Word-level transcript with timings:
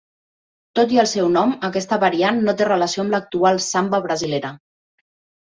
Tot 0.77 0.95
i 0.95 1.01
el 1.03 1.09
seu 1.11 1.29
nom, 1.35 1.53
aquesta 1.69 1.99
variant 2.05 2.41
no 2.47 2.57
té 2.63 2.67
relació 2.71 3.05
amb 3.05 3.15
l'actual 3.17 3.63
samba 3.67 4.03
brasilera. 4.09 4.55